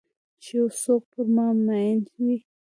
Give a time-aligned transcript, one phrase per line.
[0.43, 2.37] چې یو څوک پر مامین وي